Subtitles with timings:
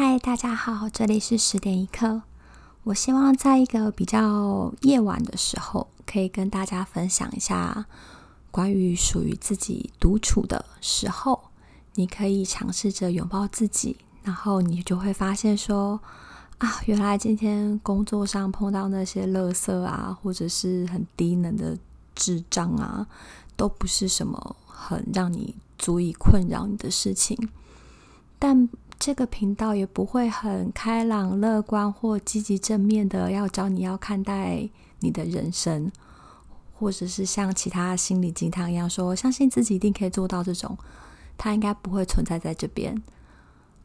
[0.00, 2.22] 嗨，大家好，这里是十点一刻。
[2.84, 7.84] 我希望在一个比较夜晚的时候，可以跟大家分享一下
[8.52, 11.50] 关于属于自己独处的时候，
[11.96, 16.00] 你可以尝试着拥抱自己，然后你就会发现说
[16.58, 21.76] 啊，原来今天工作上碰到那些垃圾啊，或者是很低能的
[22.14, 23.04] 智障啊，
[23.56, 27.36] 都不是什么很让你足以困扰你的事情，
[28.38, 28.68] 但。
[28.98, 35.90] 这个频道也不会很开朗、乐观或积极正面的，要教你要看待你的人生，
[36.74, 40.76] 或者是像其他心理鸡汤一样说，相信自己一定可以做到这种，
[41.36, 43.00] 它应该不会存在在这边。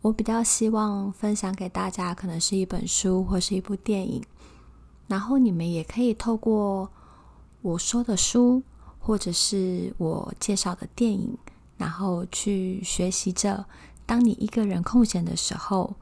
[0.00, 4.24] 我比较希望分享给大家，可能是一本书或是一部电影，
[5.08, 6.90] 然后你们也可以透过
[7.60, 8.62] 我说的书，
[8.98, 11.36] 或者是我介绍的电影，
[11.76, 13.66] 然后去学习着。
[14.06, 15.94] 当你一个人空闲的时候，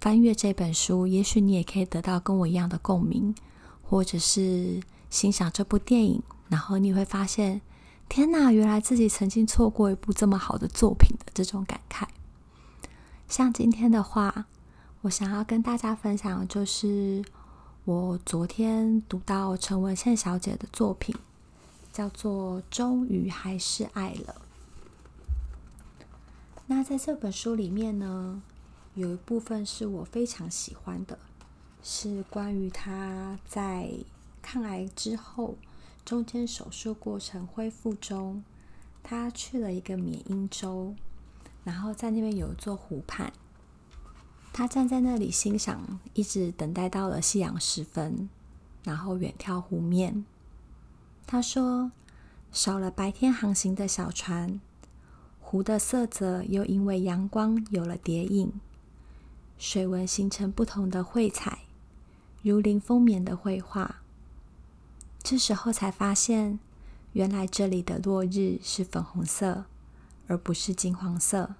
[0.00, 3.34] 翻阅这本书，也许你也可以得到跟我一样的共鸣，
[3.82, 7.60] 或者是欣赏这部电影，然后你会发现，
[8.08, 12.06] 天哪，原来自己曾经错过一部这么好的作品的这种感慨。
[13.28, 14.46] 像今天的话，
[15.02, 17.24] 我想要跟大家分享的就是
[17.84, 21.14] 我昨天读到陈文茜小姐的作品，
[21.92, 24.34] 叫做《终于还是爱了》。
[26.72, 28.40] 那在这本书里面呢，
[28.94, 31.18] 有一部分是我非常喜欢的，
[31.82, 33.90] 是关于他在
[34.40, 35.56] 抗癌之后
[36.04, 38.44] 中间手术过程恢复中，
[39.02, 40.94] 他去了一个缅因州，
[41.64, 43.32] 然后在那边有一座湖畔，
[44.52, 48.30] 他站在那里欣赏，一直等待到了夕阳时分，
[48.84, 50.24] 然后远眺湖面。
[51.26, 51.90] 他说
[52.52, 54.60] ：“少了白天航行的小船。”
[55.50, 58.52] 湖的色泽又因为阳光有了叠影，
[59.58, 61.62] 水纹形成不同的绘彩，
[62.40, 63.96] 如临风眠的绘画。
[65.24, 66.60] 这时候才发现，
[67.14, 69.64] 原来这里的落日是粉红色，
[70.28, 71.56] 而不是金黄色。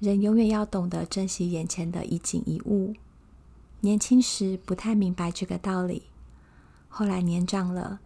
[0.00, 2.94] 人永远要懂得珍惜眼前的一景一物。
[3.82, 6.02] 年轻时不太明白这个道理，
[6.88, 8.00] 后来年长了，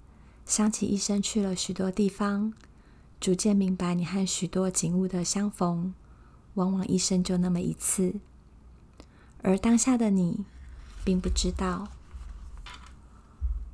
[0.44, 2.52] 想起一生去了许多地方。
[3.20, 5.92] 逐渐明白，你和许多景物的相逢，
[6.54, 8.14] 往往一生就那么一次。
[9.42, 10.44] 而当下的你，
[11.04, 11.88] 并不知道，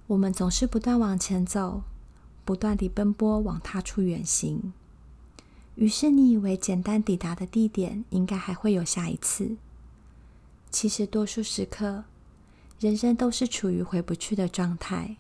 [0.07, 1.83] 我们总是不断往前走，
[2.45, 4.73] 不断地奔波往他处远行。
[5.75, 9.57] 于是你以为简单抵达的地点，应该还会有下一次。
[10.71, 12.05] 其实多数时刻，
[12.81, 15.17] 人生都是处于回不去的状态，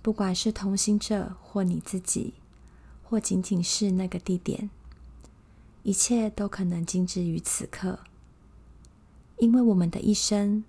[0.00, 2.34] 不管是同行者或你自己。
[3.08, 4.68] 或仅仅是那个地点，
[5.82, 8.00] 一切都可能静止于此刻，
[9.38, 10.62] 因为我们的一生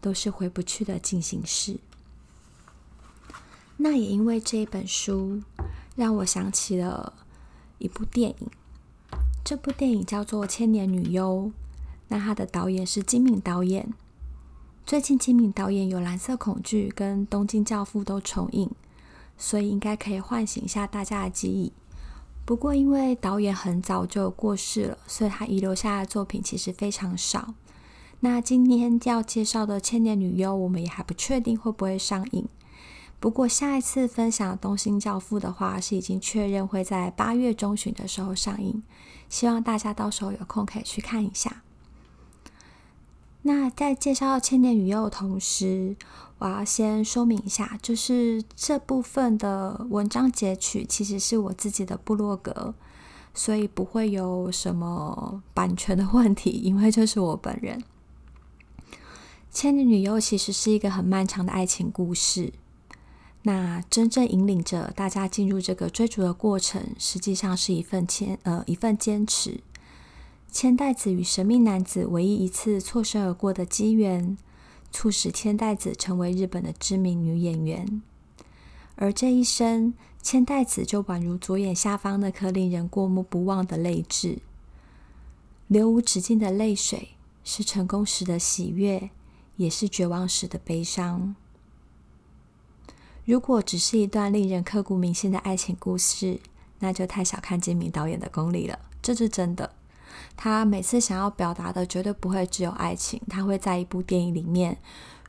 [0.00, 1.78] 都是回不去的进行式。
[3.76, 5.42] 那也因为这一本书，
[5.94, 7.12] 让我想起了
[7.78, 8.50] 一部电影。
[9.44, 11.44] 这部电影叫做《千年女优》，
[12.08, 13.94] 那它的导演是金敏导演。
[14.84, 18.68] 最近金敏导演有《蓝色恐惧》跟《东京教父》都重映。
[19.36, 21.72] 所以应该可以唤醒一下大家的记忆。
[22.44, 27.54] 不过因为导演很早就过世了，所以他遗留下的作品其实非常少。
[28.20, 32.48] 那今天要介绍的《千年女优》，我们也还不确定会不会上映。
[33.18, 38.82] 不过下一次分享《东星教父》的话，是已经确认会在八月中旬的时候上映。
[39.28, 41.62] 希望大家到时候有空可以去看一下。
[43.42, 45.96] 那在介绍《千年女优》的同时，
[46.38, 52.74] 我要先说明一下，就是这部分的文章截取其实是我自己的部落格，
[53.32, 57.80] 所以不会有什么版权的问题，因为这是我本人。
[59.50, 62.52] 《千年女优》其实是一个很漫长的爱情故事，
[63.44, 69.60] 那真正引领着大家进入这个追逐的过程，实际上是一份坚呃一份坚持。
[70.52, 74.36] 千代子与神秘男子唯一一次错身而过的机缘，
[74.90, 78.02] 促使千代子成为日本的知名女演员。
[78.96, 79.92] 而这一生，
[80.22, 84.38] 千代子就宛如左眼下方那颗令人过目不忘的泪痣，
[85.68, 87.10] 流无止境的泪水，
[87.44, 89.10] 是成功时的喜悦，
[89.56, 91.36] 也是绝望时的悲伤。
[93.26, 96.40] 如果只是一段令人刻骨铭心的爱情故事，
[96.78, 99.75] 那就太小看金敏导演的功力了，这是真的。
[100.36, 104.78] 他每次想要表达的绝对不会只有爱情，他会在一部电影里面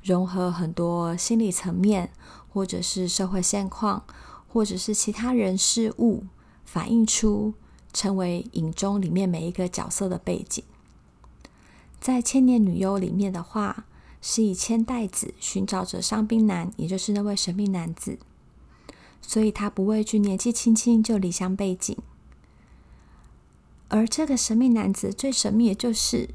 [0.04, 2.12] 融合很多心理层面，
[2.50, 4.04] 或者是社会现况，
[4.48, 6.24] 或者是其他人事物，
[6.66, 7.54] 反映出
[7.92, 10.64] 成为影中里面每一个角色的背景。
[12.00, 13.86] 在《千年女优》里面的话，
[14.22, 18.20] 是以千代子寻找着伤兵男，也就是那位神秘男子，
[19.22, 21.98] 所以他不畏惧年纪轻轻就离乡背井。
[23.90, 26.30] 而这个神秘男子最神秘的就是，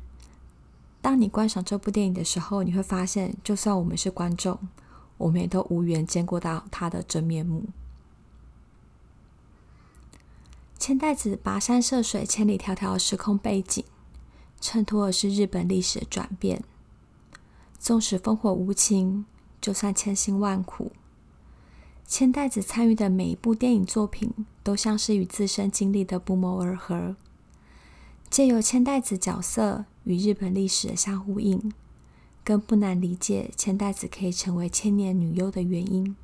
[1.00, 4.58] 当你观赏这部电影的时候，你会发现，就算我们是观众，
[5.18, 7.66] 我们也都无缘见过到他的真面目。
[10.78, 13.84] 千代子跋山涉水，千里迢迢的时空背景，
[14.60, 16.64] 衬托的是日本历史的转变。
[17.78, 19.26] 纵使烽火无情，
[19.60, 20.92] 就算千辛万苦，
[22.06, 24.32] 千代子参与的每一部电影作品，
[24.62, 27.16] 都像是与自身经历的不谋而合。
[28.32, 31.70] 借由千代子角色与日本历史的相呼应，
[32.42, 36.16] 更不难理解千代子可以成为千年女优的原因。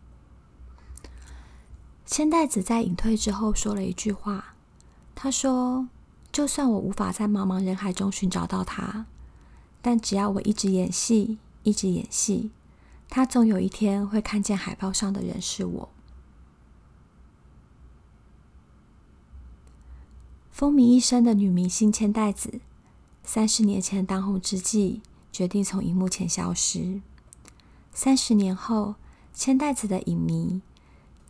[2.06, 4.54] 千代子在隐退之后说了一句话，
[5.14, 5.86] 她说
[6.32, 9.04] ：“就算我无法在茫茫人海中寻找到他，
[9.82, 12.50] 但只要我一直演戏。”一直演戏，
[13.10, 15.88] 他总有一天会看见海报上的人是我。
[20.58, 22.60] 风靡一生的女明星千代子，
[23.22, 25.00] 三十年前当红之际，
[25.30, 27.00] 决定从荧幕前消失。
[27.92, 28.96] 三十年后，
[29.32, 30.60] 千代子的影迷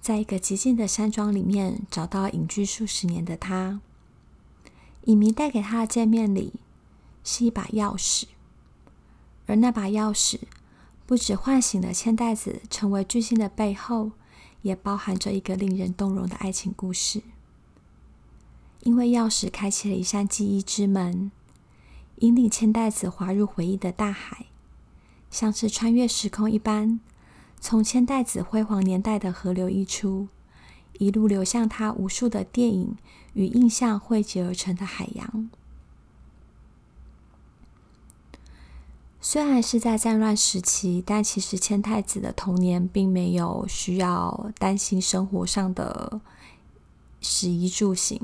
[0.00, 3.82] 在一个寂静的山庄里面找到隐居数十年的她。
[5.04, 6.54] 影迷带给她的见面礼
[7.22, 8.24] 是一把钥匙。
[9.44, 10.38] 而那把钥匙，
[11.04, 14.12] 不止唤醒了千代子成为巨星的背后，
[14.62, 17.20] 也包含着一个令人动容的爱情故事。
[18.80, 21.30] 因为钥匙开启了一扇记忆之门，
[22.16, 24.46] 引领千代子滑入回忆的大海，
[25.30, 27.00] 像是穿越时空一般，
[27.60, 30.28] 从千代子辉煌年代的河流溢出，
[30.94, 32.96] 一路流向他无数的电影
[33.34, 35.50] 与印象汇集而成的海洋。
[39.20, 46.20] 虽然是在战乱时期，但其实千代子的童年并没有需要担心生活上的
[47.20, 48.20] 食衣住行，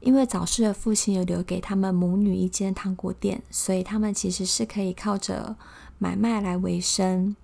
[0.00, 5.56] 因为早逝的父亲有留给他们母女一间糖果店，所以他们其实是可以靠着
[5.98, 7.36] 买卖来维生。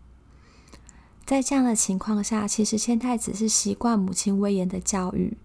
[1.25, 5.37] 在这样的情况下，其实千太子是习惯母亲威严的教育，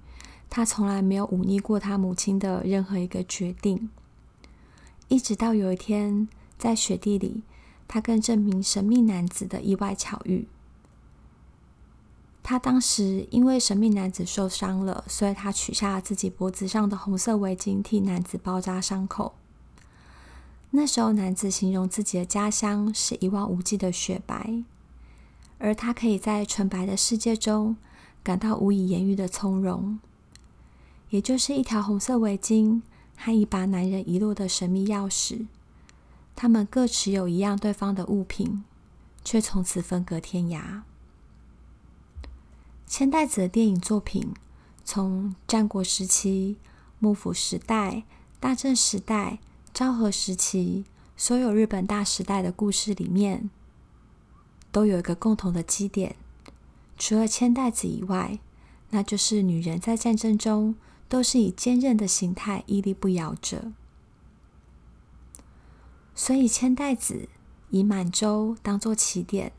[0.50, 3.90] 他从来没有忤逆过他母亲的任何一个决定，
[5.08, 6.28] 一直到有一天。
[6.58, 7.42] 在雪地里，
[7.88, 10.48] 他跟这名神秘男子的意外巧遇。
[12.44, 19.36] 他当时因为神秘男子受伤了，所以他取下了自己脖子上的红色围巾，替男子包扎伤口。
[20.72, 24.64] 那时候，男子形容自己的家乡是一望无际的雪白，
[25.60, 27.76] 而他可以在纯白的世界中
[28.24, 30.00] 感到无以言喻的从容。
[31.10, 32.82] 也就是一条红色围巾
[33.18, 35.48] 和一把男人遗落的神秘钥匙。
[36.36, 38.64] 他们各持有一样对方的物品，
[39.24, 40.82] 却从此分隔天涯。
[42.92, 44.34] 千代子的电影作品，
[44.84, 46.58] 从战国时期、
[47.00, 48.04] 幕府时代、
[48.38, 49.40] 大正时代、
[49.74, 50.84] 昭和时期，
[51.16, 53.50] 所有日本大时代的故事里面，
[54.74, 56.18] 都有一个共同的基点。
[56.98, 58.40] 除了千代子以外，
[58.90, 60.76] 那就是女人在战争中
[61.08, 63.72] 都是以坚韧的形态屹立不摇着。
[66.14, 67.30] 所以，千代子
[67.70, 69.54] 以满洲当做起点，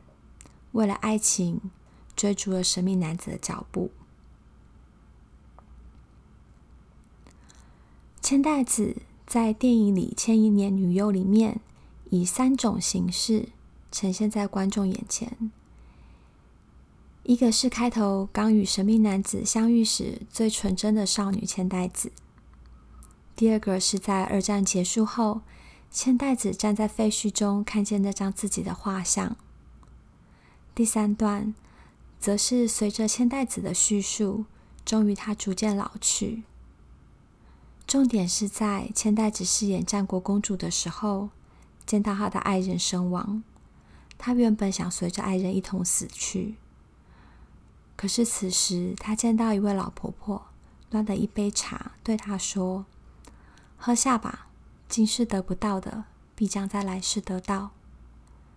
[0.72, 1.70] 为了爱情
[2.16, 3.90] 追逐了神秘男子的脚步。
[8.20, 11.60] 千代子在电影里《千亿年女优》里面，
[12.10, 13.48] 以三种形式
[13.90, 15.50] 呈现在观众眼前：
[17.24, 22.10] 一个是开头刚与神秘男子相遇时最纯真的少女千代子；
[23.34, 25.42] 第二个是在二战结束后。
[25.94, 29.36] 千代子站在废墟中，看见那张自己的画像。
[30.74, 31.54] 第三段，
[32.22, 34.44] 则是随着千代子的叙述，
[34.84, 36.44] 终于她逐渐老去。
[37.84, 41.30] 重点是在千代子饰演战国公主的时候，
[41.84, 43.42] 见到她的爱人身亡。
[44.16, 46.54] 她原本想随着爱人一同死去，
[47.96, 50.46] 可是此时她见到一位老婆婆
[50.88, 52.86] 端了一杯茶，对她说
[53.76, 54.46] ：“喝下吧。”
[54.88, 56.04] 今世得不到的，
[56.36, 57.70] 必将在来世得到，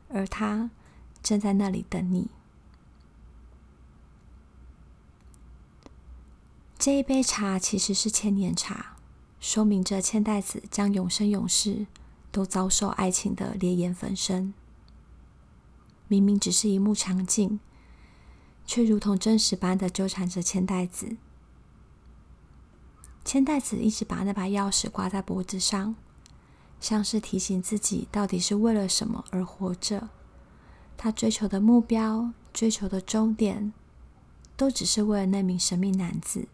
[0.10, 0.69] 而他
[1.24, 2.29] 正在那里等你。
[6.85, 8.97] 这一杯茶其实是千年茶，
[9.39, 11.87] 说明着千代子将永生永世
[12.31, 14.53] 都遭受爱情的烈焰焚身。
[16.07, 17.59] 明明只是一幕场景，
[18.67, 21.17] 却如同真实般的纠缠着千代子。
[23.23, 25.95] 千代子一直把那把钥匙挂在脖子上。
[26.79, 30.09] 像是提醒自己到底是为了什么而活着。
[30.95, 33.73] 他追求的目标、追求的终点，
[34.55, 36.47] 都只是为了那名神秘男子。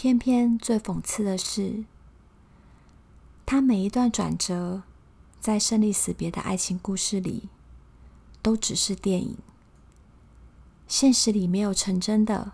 [0.00, 1.84] 偏偏最讽刺的是，
[3.44, 4.84] 他每一段转折，
[5.40, 7.48] 在生离死别的爱情故事里，
[8.40, 9.36] 都只是电影。
[10.86, 12.52] 现实里没有成真的，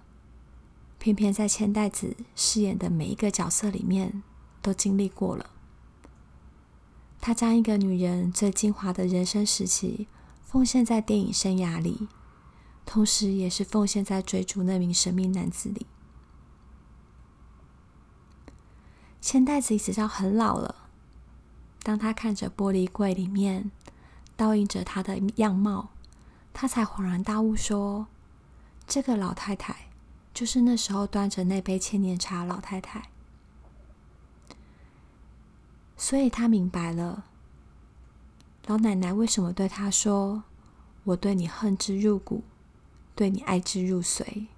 [0.99, 4.23] 偏偏在千代子饰演的每一个角色里面，
[4.63, 5.51] 都经历过了。
[7.21, 10.09] 她将一个女人最精华的人生时期
[10.47, 12.09] 奉献在电影生涯里，
[12.87, 15.87] 同时也是奉献在追逐那名神秘男子里。
[19.25, 20.91] 千代子一直到很老了，
[21.83, 23.71] 当他看着玻璃柜里面
[24.37, 25.89] 倒映着她的样貌，
[26.53, 28.07] 他才恍然大悟说
[28.87, 29.89] ：“这个老太太
[30.35, 33.09] 就是那时候端着那杯千年茶老太太。”
[35.97, 37.25] 所以他明白了，
[38.67, 40.45] 老奶奶为什么对他说
[41.05, 42.45] ：“我对你恨之入骨，
[43.15, 44.49] 对你爱之入髓。”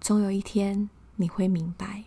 [0.00, 2.04] 总有一天你会明白。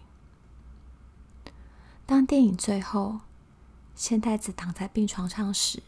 [2.08, 3.20] 当电影最后，
[3.94, 5.84] 千代子躺在病床上时，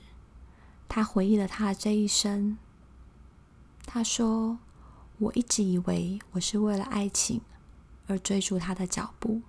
[0.89, 2.57] 他回忆了他的这一生。
[3.85, 4.59] 他说
[5.17, 7.39] ：“我一直以为我是为了爱情
[8.07, 9.41] 而追逐他的脚步，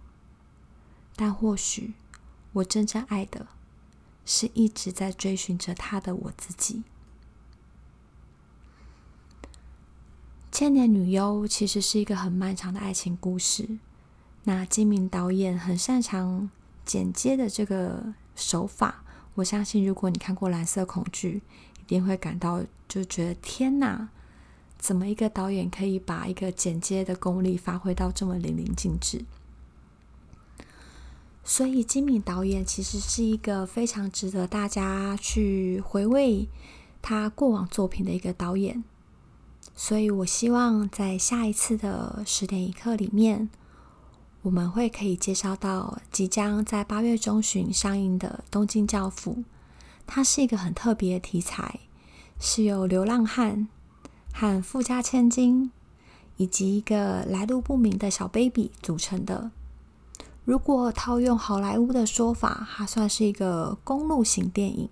[1.17, 1.95] 但或许……”
[2.55, 3.47] 我真正爱的，
[4.25, 6.83] 是一直在追寻着他的我自己。
[10.51, 13.79] 千年女优其实是一个很漫长的爱情故事。
[14.45, 16.51] 那金敏导演很擅长
[16.85, 21.43] 剪接的这个手法，我相信如果你看过《蓝色恐惧》，
[21.81, 24.09] 一定会感到就觉得天哪，
[24.79, 29.25] 怎么一个导演可以把一个剪接的功力发挥到这么淋漓尽致？
[31.43, 36.49] 所以，金敏导演其实是一个非常值得大家去回味
[37.03, 38.85] 他过往作品的一个导演。
[39.75, 43.49] 所以我希望在下一次的十点一刻里面，
[44.43, 49.33] 我们会可以介绍到即将在八月中旬上映的《东京教父》。
[50.07, 51.81] 它是一个很特别的题材，
[52.39, 53.69] 是由流浪汉
[54.33, 55.71] 和富家千金
[56.39, 59.51] 以及一个来路不明的小 baby 组成的。
[60.47, 64.89] 如果套用好莱坞的说法，它算是一个公路型电影。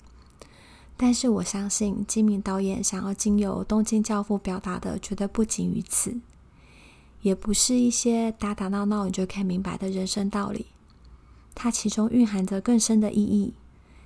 [0.96, 6.20] 但是我相信，金敏导演想要经由《东京教父》表达的，绝对不仅于此，
[7.22, 10.66] 也不是一些打打闹闹你就可以明白的人生道理。
[11.54, 13.54] 它其中蕴含着更深的意义，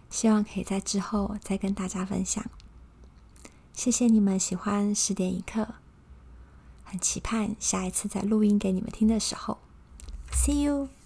[0.08, 2.44] 希望可以在之后再跟大家分享。
[3.74, 5.74] 谢谢你们喜欢十点一刻，
[6.82, 9.58] 很期盼下一次再录音给你们听的时候
[10.32, 11.01] ，See you。